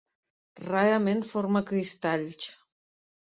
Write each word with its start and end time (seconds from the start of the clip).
Rarament 0.69 1.21
forma 1.33 1.63
cristalls. 1.71 2.49